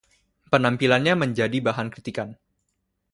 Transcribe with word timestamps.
Penampilannya 0.51 1.13
menjadi 1.23 1.57
bahan 1.67 1.87
kritikan. 1.93 2.29